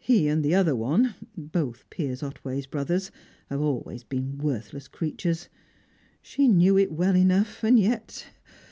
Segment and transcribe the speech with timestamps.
[0.00, 3.12] He and the other one both Piers Otway's brothers
[3.48, 5.48] have always been worthless creatures.
[6.20, 8.26] She knew it well enough, and yet